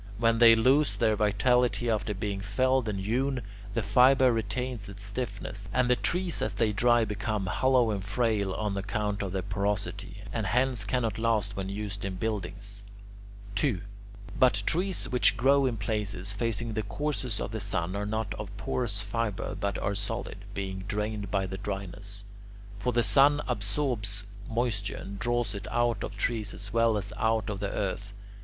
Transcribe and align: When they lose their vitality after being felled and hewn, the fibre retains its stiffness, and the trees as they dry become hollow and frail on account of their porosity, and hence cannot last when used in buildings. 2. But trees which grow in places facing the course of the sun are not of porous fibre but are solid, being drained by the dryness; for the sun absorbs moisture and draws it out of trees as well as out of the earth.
When 0.17 0.39
they 0.39 0.55
lose 0.55 0.97
their 0.97 1.15
vitality 1.15 1.87
after 1.87 2.15
being 2.15 2.41
felled 2.41 2.89
and 2.89 2.99
hewn, 3.01 3.43
the 3.75 3.83
fibre 3.83 4.31
retains 4.33 4.89
its 4.89 5.03
stiffness, 5.03 5.69
and 5.71 5.91
the 5.91 5.95
trees 5.95 6.41
as 6.41 6.55
they 6.55 6.73
dry 6.73 7.05
become 7.05 7.45
hollow 7.45 7.91
and 7.91 8.03
frail 8.03 8.51
on 8.55 8.75
account 8.75 9.21
of 9.21 9.31
their 9.31 9.43
porosity, 9.43 10.23
and 10.33 10.47
hence 10.47 10.83
cannot 10.85 11.19
last 11.19 11.55
when 11.55 11.69
used 11.69 12.03
in 12.03 12.15
buildings. 12.15 12.83
2. 13.53 13.81
But 14.39 14.63
trees 14.65 15.07
which 15.09 15.37
grow 15.37 15.67
in 15.67 15.77
places 15.77 16.33
facing 16.33 16.73
the 16.73 16.81
course 16.81 17.39
of 17.39 17.51
the 17.51 17.59
sun 17.59 17.95
are 17.95 18.07
not 18.07 18.33
of 18.39 18.49
porous 18.57 19.03
fibre 19.03 19.53
but 19.53 19.77
are 19.77 19.93
solid, 19.93 20.45
being 20.55 20.79
drained 20.87 21.29
by 21.29 21.45
the 21.45 21.59
dryness; 21.59 22.25
for 22.79 22.91
the 22.91 23.03
sun 23.03 23.39
absorbs 23.47 24.23
moisture 24.49 24.95
and 24.95 25.19
draws 25.19 25.53
it 25.53 25.67
out 25.69 26.03
of 26.03 26.17
trees 26.17 26.55
as 26.55 26.73
well 26.73 26.97
as 26.97 27.13
out 27.17 27.51
of 27.51 27.59
the 27.59 27.69
earth. 27.69 28.13